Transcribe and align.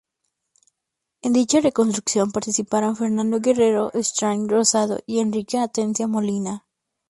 En 1.21 1.31
dicha 1.31 1.59
reconstrucción 1.59 2.31
participaron 2.31 2.95
Fernando 2.95 3.39
Guerrero-Strachan 3.39 4.49
Rosado 4.49 4.97
y 5.05 5.19
Enrique 5.19 5.59
Atencia 5.59 6.07
Molina. 6.07 6.65